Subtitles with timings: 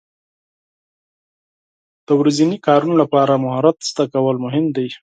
[2.07, 4.87] د ورځني کارونو لپاره مهارت زده کول مهم دي.